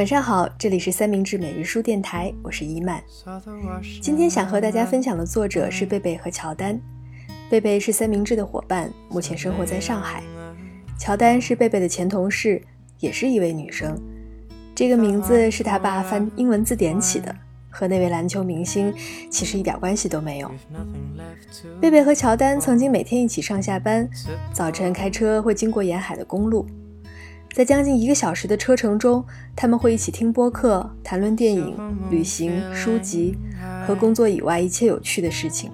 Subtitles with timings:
[0.00, 3.02] 晚上好，这里是三明治每日书电台，我是伊曼。
[4.00, 6.80] 今天想和大家分享的作者是贝贝和乔丹。
[7.50, 10.22] 贝贝是三明治的伙伴，目前生活在上海。
[10.98, 12.62] 乔丹是贝贝的前同事，
[12.98, 13.94] 也是一位女生。
[14.74, 17.36] 这个名字是他爸翻英文字典起的，
[17.68, 18.90] 和那位篮球明星
[19.28, 20.50] 其实一点关系都没有。
[21.78, 24.08] 贝贝和乔丹曾经每天一起上下班，
[24.54, 26.66] 早晨开车会经过沿海的公路。
[27.52, 29.24] 在将近一个小时的车程中，
[29.56, 31.76] 他们会一起听播客，谈论电影、
[32.08, 33.36] 旅行、书籍
[33.86, 35.70] 和工作以外一切有趣的事情。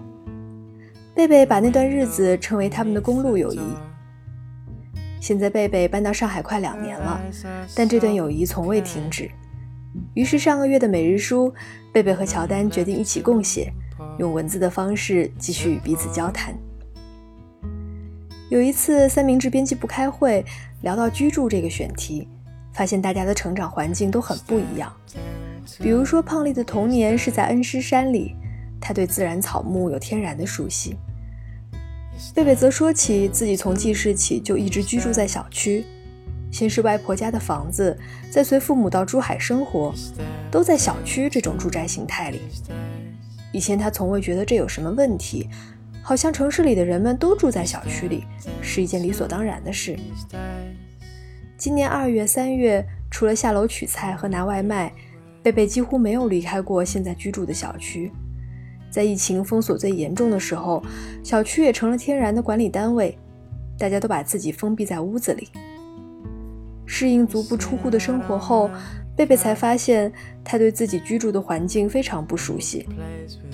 [1.15, 3.61] 贝贝把那段日子称为他们的公路友谊。
[5.21, 7.21] 现在贝贝搬到上海快两年了，
[7.75, 9.31] 但这段友谊从未停止。
[10.15, 11.53] 于是上个月的每日书，
[11.93, 13.73] 贝贝和乔丹决定一起共写，
[14.19, 16.57] 用文字的方式继续与彼此交谈。
[18.49, 20.45] 有一次，三明治编辑部开会，
[20.83, 22.29] 聊到居住这个选题，
[22.73, 24.93] 发现大家的成长环境都很不一样。
[25.81, 28.37] 比如说，胖丽的童年是在恩施山里，
[28.81, 30.95] 他对自然草木有天然的熟悉。
[32.37, 35.85] 贝贝则说起自己从记事起就一直居住在小区，
[36.53, 37.99] 先是外婆家的房子，
[38.31, 39.93] 再随父母到珠海生活，
[40.53, 42.43] 都在小区这种住宅形态里。
[43.51, 45.49] 以前他从未觉得这有什么问题。
[46.07, 48.23] 好像城市里的人们都住在小区里，
[48.63, 49.99] 是一件理所当然的事。
[51.59, 54.93] 今年二月、三月，除了下楼取菜和拿外卖，
[55.43, 58.13] 贝贝几乎没有离开过现在居住的小区。
[58.89, 60.81] 在疫情封锁最严重的时候，
[61.25, 63.19] 小区也成了天然的管理单位，
[63.77, 65.49] 大家都把自己封闭在屋子里。
[66.87, 68.71] 适应足不出户的生活后，
[69.17, 70.13] 贝贝才发现
[70.45, 72.87] 他对自己居住的环境非常不熟悉。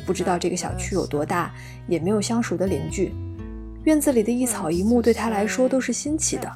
[0.05, 1.55] 不知道这个小区有多大，
[1.87, 3.15] 也没有相熟的邻居，
[3.85, 6.51] 院子里的一草一木对他来说都是新奇的。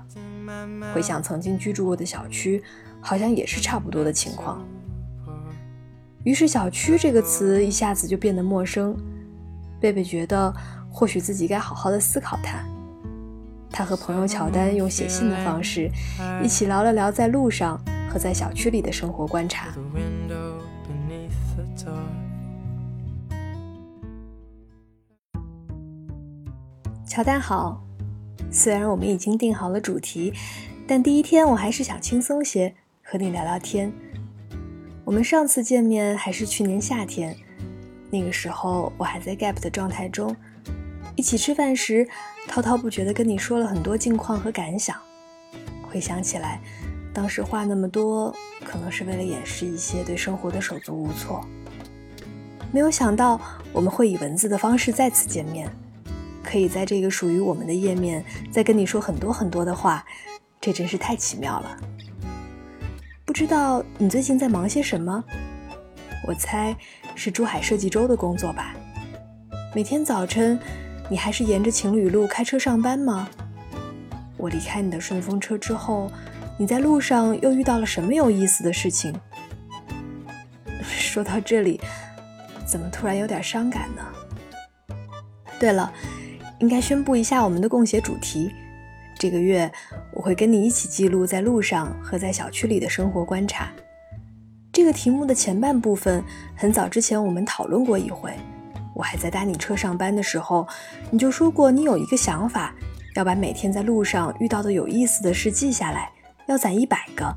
[0.92, 2.62] 回想曾经居住过的小区，
[3.00, 4.66] 好像也是差不多的情况。
[6.24, 8.96] 于是“小区”这个词一下子就变得陌生。
[9.80, 10.52] 贝贝觉得，
[10.90, 12.64] 或许自己该好好的思考它。
[13.70, 15.88] 他和朋友乔丹用写信的方式，
[16.42, 17.80] 一起聊了聊在路上
[18.16, 19.74] 和在小区里的生活观察。
[27.06, 27.84] 乔丹好，
[28.50, 30.32] 虽然我们已经定好了主题，
[30.86, 33.92] 但第一天我还是想轻松些和你聊聊天。
[35.04, 37.36] 我们上次见面还是去年夏天，
[38.10, 40.34] 那个时候我还在 gap 的状态中。
[41.16, 42.08] 一起吃饭时，
[42.48, 44.96] 滔滔不绝地跟你说了很多近况和感想。
[45.86, 46.62] 回想起来，
[47.16, 48.30] 当时话那么多，
[48.62, 51.42] 可能是为了掩饰一些对生活的手足无措。
[52.70, 53.40] 没有想到
[53.72, 55.66] 我们会以文字的方式再次见面。
[56.44, 58.22] 可以在这个属于我们的页面
[58.52, 60.04] 再跟你说很多很多的话，
[60.60, 61.76] 这真是太奇妙了。
[63.24, 65.24] 不知道你最近在忙些什么？
[66.28, 66.76] 我猜
[67.14, 68.76] 是珠海设计周的工作吧。
[69.74, 70.60] 每天早晨，
[71.08, 73.26] 你还是沿着情侣路开车上班吗？
[74.36, 76.12] 我离开你的顺风车之后，
[76.56, 79.14] 你在路上又遇到了什么有意思的事情？
[80.82, 81.80] 说到这里，
[82.66, 84.02] 怎么突然有点伤感呢？
[85.58, 85.92] 对了。
[86.58, 88.50] 应该宣布一下我们的共写主题。
[89.18, 89.70] 这个月
[90.10, 93.70] 我会跟你一起记录在路上和在小区里的生活观察。
[94.72, 96.24] 这个题目的前半部分
[96.56, 98.32] 很早之前我们讨论过一回，
[98.94, 100.66] 我还在搭你车上班的时候，
[101.10, 102.74] 你就说过你有一个想法，
[103.14, 106.10] 要把每天在路上遇到的有意思的事记下来，
[106.46, 107.36] 要攒一百个。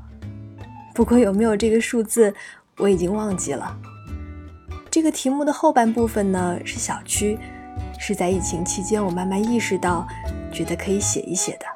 [0.94, 2.34] 不过有没有这个数字
[2.76, 3.76] 我已经忘记了。
[4.90, 7.38] 这个题目的后半部分呢是小区。
[8.02, 10.08] 是在疫情期间，我慢慢意识到，
[10.50, 11.66] 觉得可以写一写的。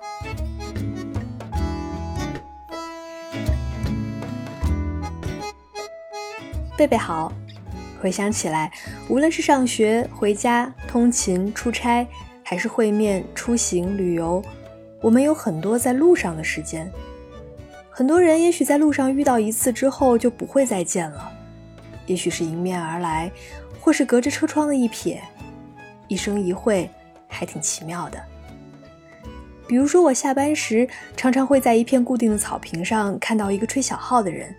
[6.76, 7.30] 贝贝好，
[8.00, 8.72] 回想起来，
[9.08, 12.06] 无论是上学、回家、通勤、出差，
[12.42, 14.42] 还是会面、出行、旅游，
[15.02, 16.90] 我们有很多在路上的时间。
[17.96, 21.30] 很多人也许在路上遇到一次之后就不会再见了，
[22.06, 23.30] 也许是迎面而来，
[23.80, 25.18] 或是隔着车窗的一瞥。
[26.08, 26.90] 一生一会，
[27.28, 28.20] 还挺奇妙的。
[29.68, 34.52] 比如说，我下班时常常会在一片固定的草坪上看到一个吹小号的人，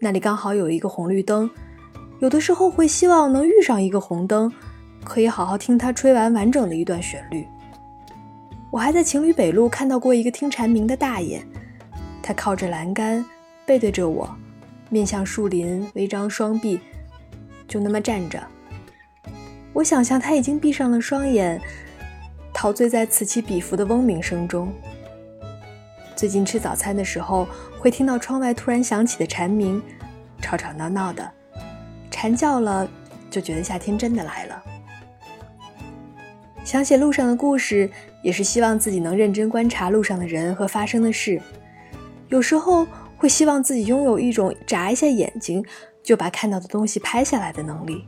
[0.00, 1.48] 那里刚好有一个红绿灯。
[2.18, 4.52] 有的时候会希望能遇上一个红灯，
[5.04, 7.46] 可以好好听他吹完完整的一段旋律。
[8.72, 11.40] 我还在情侣北路看到过一个听蝉鸣的大爷，
[12.26, 13.22] 他靠着栏杆，
[13.66, 14.34] 背对着我，
[14.88, 16.80] 面向树林，微张双臂，
[17.68, 18.42] 就那么站着。
[19.74, 21.60] 我想象他已经闭上了双眼，
[22.50, 24.72] 陶醉在此起彼伏的嗡鸣声中。
[26.16, 27.46] 最近吃早餐的时候，
[27.78, 29.82] 会听到窗外突然响起的蝉鸣，
[30.40, 31.30] 吵吵闹闹的，
[32.10, 32.88] 蝉叫了，
[33.30, 34.64] 就觉得夏天真的来了。
[36.64, 37.90] 想写路上的故事，
[38.22, 41.38] 也是希望自己能认真观察路上的人和发生的事。
[42.34, 42.84] 有时候
[43.16, 45.64] 会希望自己拥有一种眨一下眼睛
[46.02, 48.04] 就把看到的东西拍下来的能力。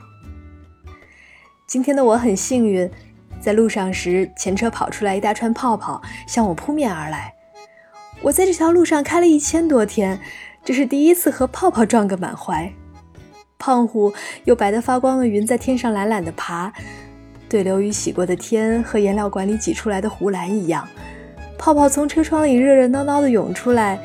[1.65, 2.91] 今天的我很幸运，
[3.41, 7.33] 在路上时前车跑出来一大串泡泡，向我扑面而来。
[8.21, 10.19] 我在这条路上开了一千多天，
[10.65, 12.73] 这是第一次和泡泡撞个满怀。
[13.59, 14.13] 胖虎
[14.43, 16.73] 有白得发光的云在天上懒懒地爬，
[17.49, 20.89] 对流雨洗过的天和颜料管里挤出来的湖蓝一样。
[21.59, 23.99] 泡泡从车窗里热热闹闹地涌出来，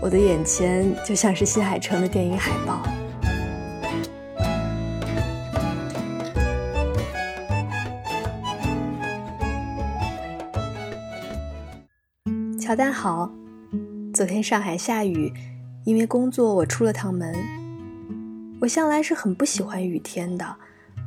[0.00, 2.82] 我的眼前就像是新海诚的电影海报。
[12.58, 13.30] 乔丹好，
[14.12, 15.32] 昨天上海下雨，
[15.84, 17.34] 因为工作我出了趟门。
[18.60, 20.56] 我向来是很不喜欢雨天的，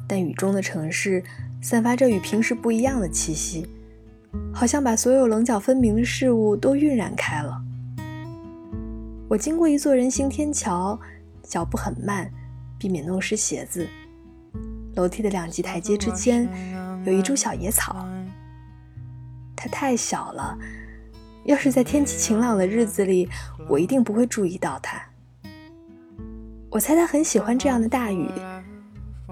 [0.07, 1.22] 但雨中的城市
[1.62, 3.68] 散发着与平时不一样的气息，
[4.54, 7.62] 好像把所有棱角分明的事物都晕染开了。
[9.28, 11.00] 我经过一座人行天桥，
[11.44, 12.30] 脚步很慢，
[12.78, 13.88] 避免弄湿鞋子。
[14.95, 16.50] 楼梯的两级台阶之间
[17.06, 18.06] 有一株小野草，
[19.56, 20.57] 它太小了。
[21.45, 23.28] 要是在天气晴朗的日子里，
[23.68, 25.01] 我一定不会注意到它。
[26.69, 28.30] 我猜他很喜欢这样的大雨。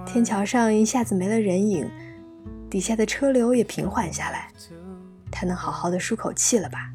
[0.05, 1.89] 天桥上一下子没了人影，
[2.69, 4.47] 底下的车流也平缓下来，
[5.31, 6.91] 他能好好的舒口气了吧？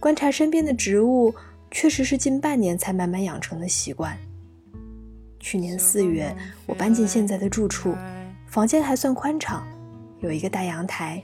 [0.00, 1.34] 观察身边的植物，
[1.70, 4.18] 确实是近半年才慢慢养成的习惯。
[5.40, 6.34] 去年四月，
[6.66, 7.96] 我搬进现在的住处，
[8.46, 9.66] 房间还算宽敞，
[10.20, 11.22] 有一个大阳台。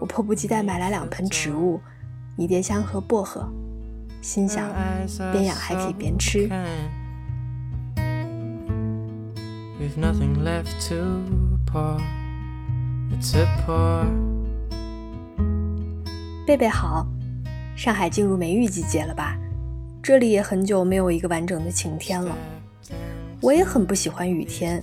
[0.00, 1.80] 我迫不及待买来两盆植物，
[2.36, 3.48] 迷迭香和薄荷，
[4.20, 4.70] 心想
[5.32, 6.48] 边养还可以边吃。
[16.46, 17.06] 贝贝好，
[17.74, 19.36] 上海进入梅雨季节了吧？
[20.02, 22.36] 这里也很久没有一个完整的晴天了。
[23.40, 24.82] 我也很不喜欢雨天。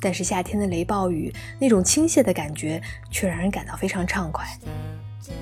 [0.00, 2.80] 但是夏天的雷暴雨，那种倾泻的感觉
[3.10, 4.46] 却让人感到非常畅快。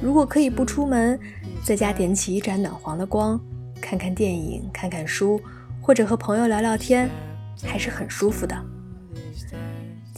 [0.00, 1.19] 如果可以不出门，
[1.65, 3.41] 在家点起一盏暖黄的光，
[3.81, 5.41] 看看电影、看看书，
[5.81, 7.11] 或者和朋友聊聊天，
[7.65, 8.56] 还是很舒服的。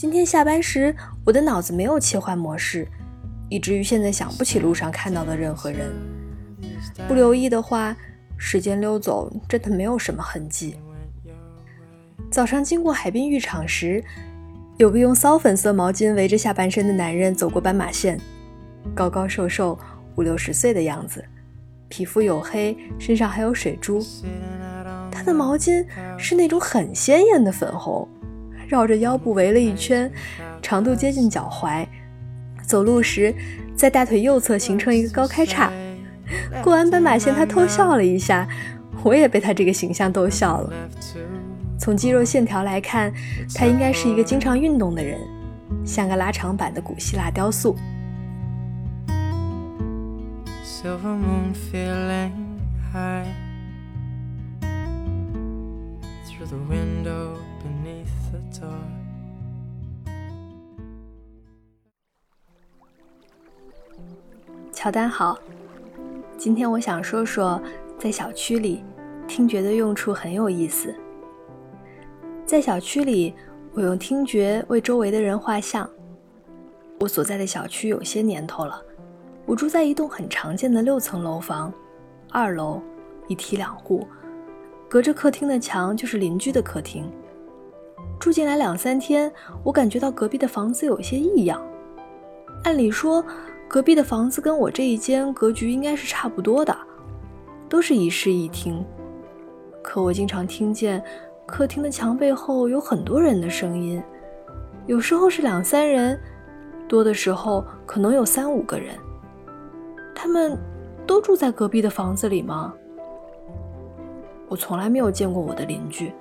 [0.04, 2.86] 今天下班时，我的脑子没有切换模式，
[3.48, 5.94] 以至于现在想不起路上看到的任何人。
[7.08, 7.96] 不留意的话，
[8.36, 10.76] 时间溜走真的没有什么痕迹。
[12.30, 14.04] 早上经过海滨浴场时。
[14.76, 18.20] 有个用骚粉色毛巾围着下半身的男人走过斑马线，
[18.94, 19.78] 高高瘦瘦，
[20.16, 21.24] 五六十岁的样子，
[21.88, 24.04] 皮肤黝黑，身上还有水珠。
[25.10, 25.86] 他的毛巾
[26.18, 28.06] 是那种很鲜艳的粉红，
[28.68, 30.10] 绕着腰部围了一圈，
[30.62, 31.86] 长度接近脚踝，
[32.62, 33.34] 走路时
[33.76, 35.72] 在大腿右侧形成一个高开叉。
[36.62, 38.48] 过完斑马线，他偷笑了一下，
[39.02, 40.72] 我也被他这个形象逗笑了。
[41.78, 43.12] 从肌肉线条来看，
[43.54, 45.20] 他应该是一个经常运动的人，
[45.84, 47.76] 像个拉长版的古希腊雕塑
[50.64, 52.30] silver moon fillet。
[64.84, 65.38] 乔丹好，
[66.36, 67.58] 今天我想说说，
[67.98, 68.84] 在小区里，
[69.26, 70.94] 听觉的用处很有意思。
[72.44, 73.34] 在小区里，
[73.72, 75.88] 我用听觉为周围的人画像。
[77.00, 78.78] 我所在的小区有些年头了，
[79.46, 81.72] 我住在一栋很常见的六层楼房，
[82.30, 82.82] 二楼
[83.26, 84.06] 一梯两户，
[84.86, 87.10] 隔着客厅的墙就是邻居的客厅。
[88.20, 91.58] 住进来两三天，我感觉到隔壁的房子有些异样。
[92.64, 93.24] 按理说，
[93.68, 96.76] 隔壁的房子跟我这一间格局应该是差不多的，
[97.68, 98.84] 都是一室一厅，
[99.82, 101.02] 可我经常听见。
[101.46, 104.02] 客厅的墙背后有很多人的声音，
[104.86, 106.18] 有时候是两三人，
[106.88, 108.94] 多的时候可能有三五个人。
[110.14, 110.56] 他们
[111.06, 112.72] 都住在隔壁的房子里吗？
[114.48, 116.12] 我从来没有见过我的邻居，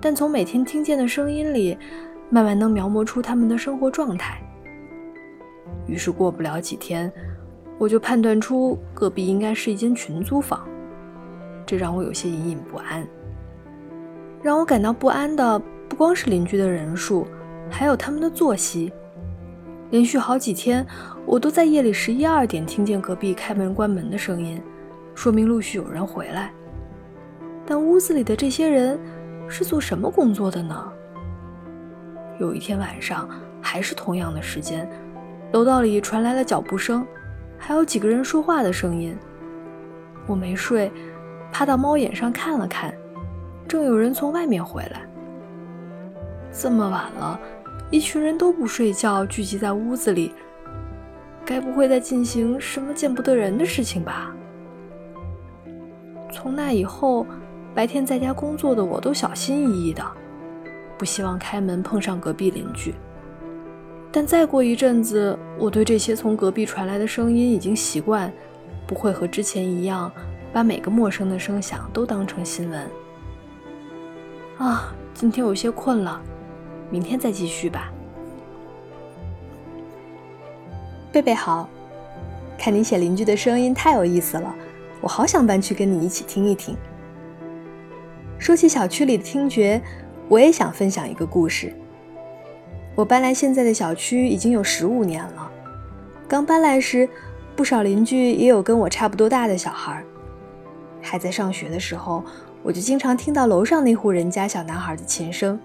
[0.00, 1.76] 但从每天听见的声音里，
[2.30, 4.40] 慢慢能描摹出他们的生活状态。
[5.86, 7.12] 于是过不了几天，
[7.78, 10.66] 我就判断出隔壁应该是一间群租房，
[11.66, 13.06] 这让我有些隐隐不安。
[14.42, 17.26] 让我感到不安的不光是邻居的人数，
[17.70, 18.92] 还有他们的作息。
[19.90, 20.86] 连续好几天，
[21.26, 24.60] 我都在夜里十一二点听见隔壁开门关门的声音，
[25.14, 26.50] 说明陆续有人回来。
[27.66, 28.98] 但屋子里的这些人
[29.46, 30.92] 是做什么工作的呢？
[32.40, 33.28] 有一天晚上，
[33.60, 34.90] 还是同样的时间，
[35.52, 37.06] 楼道里传来了脚步声，
[37.58, 39.16] 还有几个人说话的声音。
[40.26, 40.90] 我没睡，
[41.52, 42.94] 趴到猫眼上看了看，
[43.68, 45.02] 正有人从外面回来。
[46.50, 47.38] 这么晚了。
[47.90, 50.32] 一群人都不睡觉，聚集在屋子里，
[51.44, 54.34] 该不会在进行什么见不得人的事情吧？
[56.32, 57.26] 从那以后，
[57.74, 60.02] 白天在家工作的我都小心翼翼的，
[60.96, 62.94] 不希望开门碰上隔壁邻居。
[64.14, 68.30] 但再过一阵子，我对这些从隔壁传来的声音已经习惯，
[68.86, 70.12] 不会和之前一样，
[70.52, 72.90] 把每个陌生的声响都当成新闻。
[74.58, 76.20] 啊，今天有些困了。
[76.90, 77.90] 明天再继续吧。
[81.10, 81.66] 贝贝好，
[82.58, 84.54] 看你写邻居的声音太有意思了，
[85.00, 86.76] 我好想搬去跟你一起听一听。
[88.38, 89.80] 说起小区里的听觉，
[90.28, 91.72] 我也想分享一个故事。
[92.94, 95.50] 我搬来现在的小区已经有十五年了，
[96.28, 97.08] 刚搬来时，
[97.56, 100.04] 不少邻居也有跟我差不多大的小孩。
[101.00, 102.22] 还在上学的时候，
[102.62, 105.58] 我就经常听到楼上那户人家小男孩的琴声。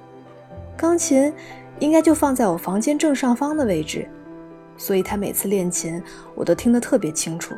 [0.77, 1.31] 钢琴
[1.79, 4.07] 应该就放在我房间正上方的位置，
[4.77, 6.01] 所以他每次练琴，
[6.33, 7.53] 我都听得特别清楚。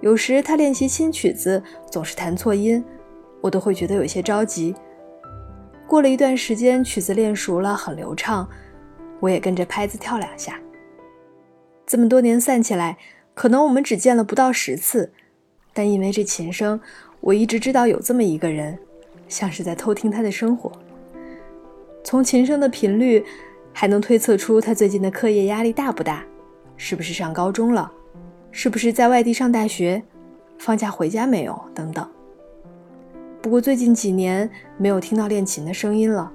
[0.00, 2.84] 有时他练习新曲子，总是弹错音，
[3.40, 4.74] 我都会觉得有些着急。
[5.90, 8.48] 过了一段时间，曲子练熟了，很流畅，
[9.18, 10.56] 我也跟着拍子跳两下。
[11.84, 12.96] 这么多年算起来，
[13.34, 15.10] 可能我们只见了不到十次，
[15.72, 16.80] 但因为这琴声，
[17.18, 18.78] 我一直知道有这么一个人，
[19.26, 20.70] 像是在偷听他的生活。
[22.04, 23.24] 从琴声的频率，
[23.72, 26.24] 还能推测出他最近的课业压力大不大，
[26.76, 27.90] 是不是上高中了，
[28.52, 30.00] 是不是在外地上大学，
[30.56, 32.08] 放假回家没有等等。
[33.42, 36.30] 不过最近几年没有听到练琴的声音了，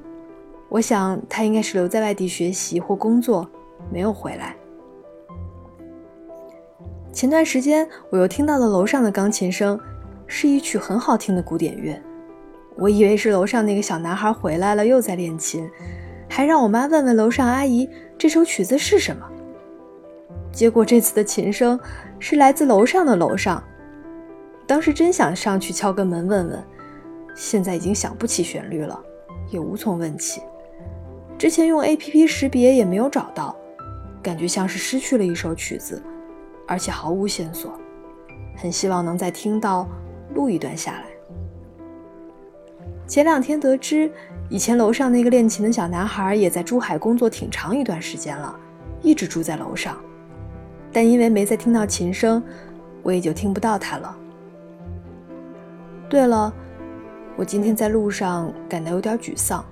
[0.70, 3.48] 我想他应该是留在外地学习或工作，
[3.92, 4.56] 没有回来。
[7.14, 9.80] 前段时间我又听到了楼上的钢琴声，
[10.26, 12.02] 是一曲很好听的古典乐。
[12.76, 15.70] 我以为是楼上那个小男孩回来了，又在练琴，
[16.28, 19.26] 还让我妈问问楼上阿姨这首曲子是什么。
[20.52, 21.80] 结果这次的琴声
[22.20, 23.64] 是来自楼上的楼上，
[24.66, 26.64] 当时真想上去敲个门问问，
[27.36, 29.00] 现在已经想不起旋律了，
[29.52, 30.42] 也无从问起。
[31.38, 33.56] 之前用 A P P 识别也没有找到，
[34.24, 36.02] 感觉像是失去了一首曲子，
[36.66, 37.78] 而且毫无线索。
[38.56, 39.86] 很希望能再听到，
[40.34, 41.04] 录一段下来。
[43.06, 44.10] 前两天得知，
[44.50, 48.58] 以前楼上那个练琴的小男孩也在珠海工作挺长一段时间了，
[49.02, 49.98] 一直住在楼上。
[50.92, 52.42] 但因为没再听到琴声，
[53.04, 54.18] 我也就听不到他了。
[56.10, 56.52] 对了，
[57.38, 59.64] 我今天在路上感到有点沮丧，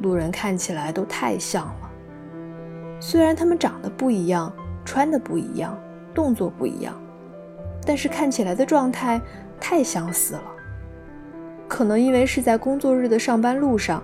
[0.00, 1.90] 路人看起来都太像了。
[2.98, 4.50] 虽然他们长得不一样，
[4.82, 5.78] 穿的不一样，
[6.14, 6.98] 动作不一样，
[7.84, 9.20] 但是看起来的状态
[9.60, 10.42] 太相似了。
[11.68, 14.02] 可能因为是在工作日的上班路上，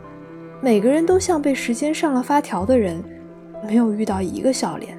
[0.61, 3.02] 每个人都像被时间上了发条的人，
[3.67, 4.99] 没有遇到一个笑脸，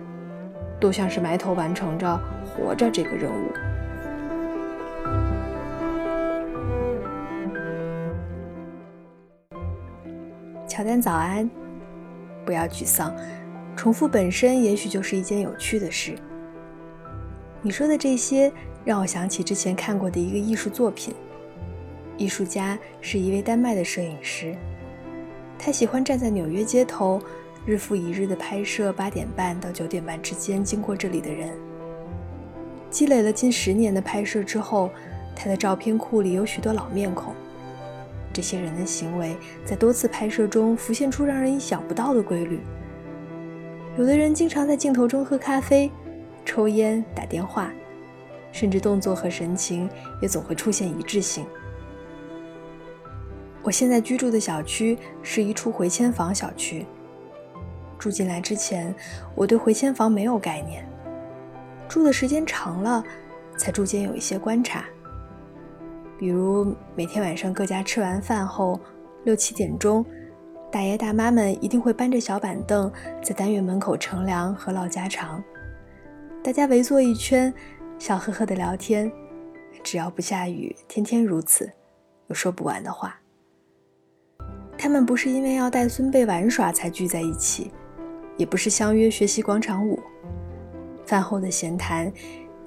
[0.79, 3.70] 都像是埋头完成着活着这个任务。
[10.81, 11.47] 乔丹早安，
[12.43, 13.15] 不要沮丧，
[13.75, 16.15] 重复本身也许就是一件有趣的事。
[17.61, 18.51] 你说的这些
[18.83, 21.13] 让我想起之前看过的一个艺术作品。
[22.17, 24.55] 艺术家是一位丹麦的摄影师，
[25.55, 27.21] 他喜欢站在纽约街头，
[27.63, 31.51] 日复一日的拍摄八点半到九点半之间经过这里的人。
[32.89, 34.89] 积累了近十年的拍摄之后，
[35.35, 37.35] 他的照片库里有许多老面孔。
[38.33, 39.35] 这些人的行为
[39.65, 42.59] 在多次拍摄中浮现出让人意想不到的规律。
[43.97, 45.91] 有的人经常在镜头中喝咖啡、
[46.45, 47.71] 抽烟、打电话，
[48.51, 49.89] 甚至动作和神情
[50.21, 51.45] 也总会出现一致性。
[53.63, 56.85] 我现在居住的小区是一处回迁房小区。
[57.99, 58.95] 住进来之前，
[59.35, 60.83] 我对回迁房没有概念，
[61.87, 63.03] 住的时间长了，
[63.57, 64.85] 才逐渐有一些观察。
[66.21, 68.79] 比如每天晚上各家吃完饭后，
[69.23, 70.05] 六七点钟，
[70.71, 72.91] 大爷大妈们一定会搬着小板凳
[73.23, 75.43] 在单元门口乘凉和唠家常，
[76.43, 77.51] 大家围坐一圈，
[77.97, 79.11] 笑呵呵的聊天，
[79.81, 81.67] 只要不下雨，天天如此，
[82.27, 83.19] 有说不完的话。
[84.77, 87.71] 他们不是因为要带孙辈玩耍才聚在一起，
[88.37, 89.99] 也不是相约学习广场舞。
[91.03, 92.13] 饭后的闲谈，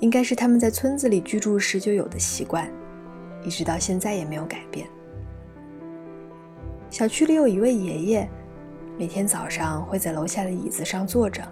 [0.00, 2.68] 应该是他们在村子里居住时就有的习惯，
[3.44, 4.88] 一直到现在也没有改变。
[6.90, 8.28] 小区里有一位爷爷，
[8.98, 11.42] 每天早上会在楼下的椅子上坐着，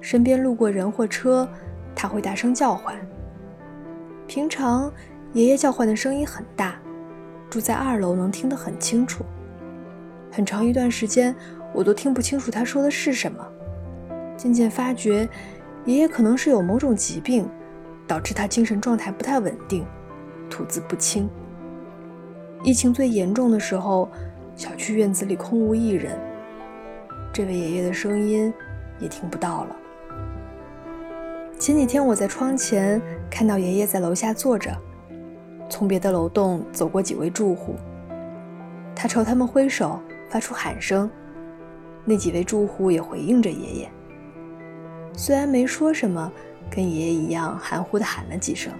[0.00, 1.48] 身边路过人或车，
[1.94, 2.94] 他会大声叫唤。
[4.26, 4.92] 平常，
[5.32, 6.80] 爷爷叫唤的声音很大，
[7.48, 9.24] 住在二楼能听得很清楚。
[10.30, 11.34] 很长一段时间，
[11.72, 13.46] 我都听不清楚他说的是什么。
[14.36, 15.28] 渐渐发觉，
[15.84, 17.48] 爷爷可能是有某种疾病，
[18.06, 19.84] 导致他精神状态不太稳定，
[20.48, 21.28] 吐字不清。
[22.62, 24.08] 疫情最严重的时候。
[24.56, 26.18] 小区院子里空无一人，
[27.32, 28.52] 这位爷爷的声音
[28.98, 29.76] 也听不到了。
[31.60, 33.00] 前几天我在窗前
[33.30, 34.76] 看到爷爷在楼下坐着，
[35.70, 37.76] 从别的楼栋走过几位住户，
[38.96, 41.08] 他朝他们挥手，发出喊声。
[42.04, 43.88] 那几位住户也回应着爷爷，
[45.12, 46.32] 虽然没说什么，
[46.68, 48.72] 跟爷爷一样含糊的喊了几声。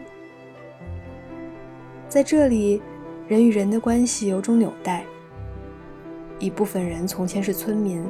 [2.09, 2.81] 在这里，
[3.29, 5.05] 人与人的关系有种纽带。
[6.39, 8.03] 一部分人从前是村民，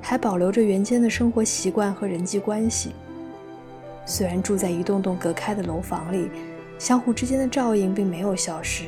[0.00, 2.92] 还保留着原先的生活习惯和人际关系。
[4.06, 6.30] 虽然住在一栋栋隔开的楼房里，
[6.78, 8.84] 相互之间的照应并没有消失。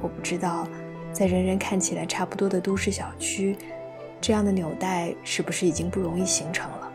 [0.00, 0.66] 我不知道，
[1.12, 3.56] 在人人看起来差不多的都市小区，
[4.20, 6.92] 这样的纽带是不是已经不容易形成了？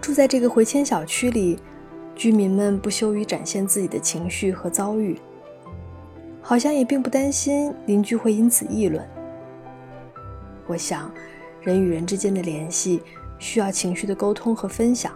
[0.00, 1.60] 住在这个回迁小区里，
[2.14, 5.18] 居民们不羞于展现自己的情绪和遭遇。
[6.40, 9.02] 好像也并不担心邻居会因此议论。
[10.66, 11.10] 我想，
[11.62, 13.02] 人与人之间的联系
[13.38, 15.12] 需要情绪的沟通和分享。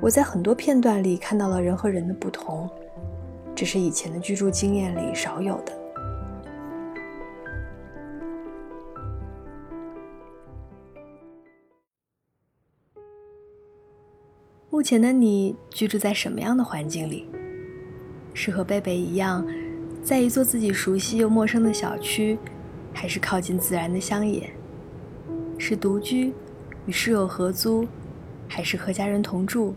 [0.00, 2.68] 我在很多片段里看到了人和人的不同，
[3.54, 5.83] 这是以前的居住经验里少有的。
[14.84, 17.26] 前的你居住在什么样的环境里？
[18.34, 19.42] 是和贝贝一样？
[20.02, 22.36] 在一座自己熟悉又陌生的小区，
[22.92, 24.50] 还是靠近自然的乡野？
[25.56, 26.34] 是独居，
[26.84, 27.88] 与室友合租，
[28.46, 29.72] 还是和家人同住？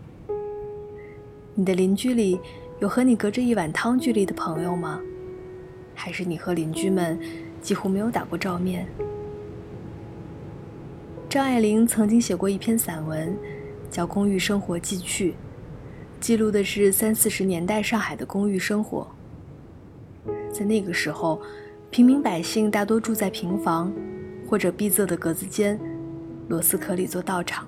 [1.54, 2.38] 你的邻居里
[2.78, 5.00] 有和你隔着一碗汤距离的朋友吗？
[5.94, 7.18] 还是你和邻居们
[7.62, 8.86] 几乎没有打过照面？
[11.30, 13.34] 张爱玲曾经写过一篇散文，
[13.90, 15.30] 叫《公寓生活记趣》，
[16.20, 19.06] 记录的是三四十年代上海的公寓生活。
[20.52, 21.40] 在那个时候，
[21.90, 23.92] 平民百姓大多住在平房，
[24.48, 25.78] 或者闭塞的格子间，
[26.48, 27.66] 螺丝壳里做道场。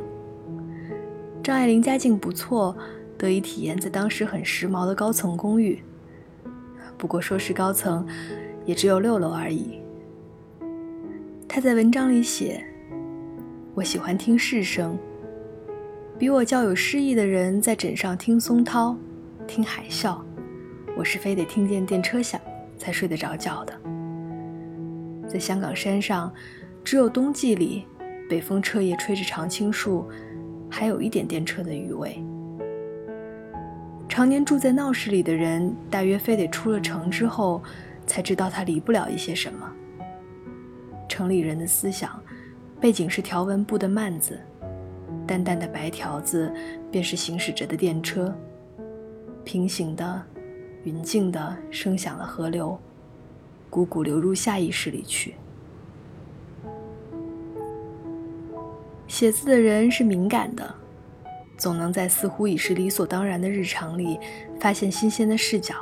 [1.42, 2.76] 张爱玲家境不错，
[3.16, 5.83] 得以体验在当时很时髦的高层公寓。
[6.98, 8.06] 不过说是高层，
[8.66, 9.80] 也只有六楼而已。
[11.48, 12.62] 她在文章里写
[13.74, 14.98] ：“我喜欢听市声，
[16.20, 18.94] 比我较有诗意的人在枕上听松涛，
[19.46, 20.20] 听海啸，
[20.94, 22.38] 我是非得听见电车响。”
[22.76, 23.74] 才睡得着觉的。
[25.26, 26.30] 在香港山上，
[26.85, 27.87] 只有冬季里，
[28.28, 30.06] 北风彻夜吹着常青树，
[30.70, 32.22] 还有一点电车的余味。
[34.06, 37.62] 常年住在闹市里的人，大约非得出了城之后，
[38.06, 39.70] 才知道他离不了一些什么。
[41.09, 42.22] 城里人的思想，
[42.78, 44.38] 背景是条纹布的幔子，
[45.27, 46.53] 淡淡的白条子
[46.90, 48.35] 便是行驶着的电车，
[49.44, 50.23] 平行的。
[50.85, 52.81] 匀静的声响的河流，
[53.70, 55.35] 汩汩流入下意识里去。
[59.07, 60.75] 写字的人是敏感的，
[61.59, 64.18] 总能在似乎已是理所当然的日常里，
[64.59, 65.75] 发现新鲜的视角。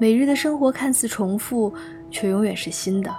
[0.00, 1.72] 每日的生活看似重复，
[2.10, 3.14] 却永远是新的。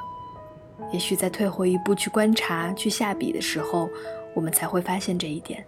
[0.91, 3.89] 也许在退后一步去观察、去下笔的时候，
[4.39, 5.61] 我们才会发现这一点。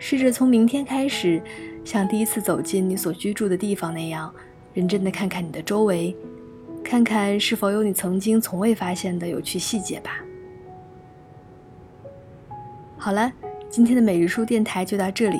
[0.00, 1.40] 试着从明天开始。
[1.82, 4.32] 像第一次走进你所居住的地方那样，
[4.74, 6.14] 认真的看看你的周围，
[6.84, 10.20] 看看是否有你曾经从未发现的有趣细节吧。
[12.98, 13.32] 好了，
[13.70, 15.38] 今天的每日书电台就到这里。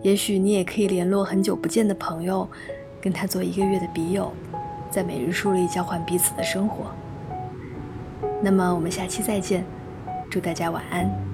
[0.00, 2.48] 也许你也可以联络很久不见的朋友，
[2.98, 4.32] 跟他做一个月的笔友，
[4.90, 6.86] 在每日书里交换彼此的生活。
[8.42, 9.64] 那么我们下期再见，
[10.32, 11.31] 祝大家晚安。